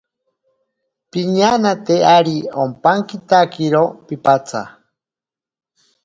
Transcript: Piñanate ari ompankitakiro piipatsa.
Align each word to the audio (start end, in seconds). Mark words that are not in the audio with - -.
Piñanate 1.11 1.95
ari 2.17 2.37
ompankitakiro 2.63 3.83
piipatsa. 4.05 4.61